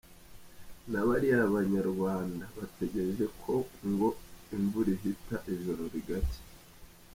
[0.91, 3.53] Ni Bariya banyarwanda bategereje ko
[3.89, 4.09] ngo
[4.55, 6.41] “imvura ihita, ijoro rigacya”.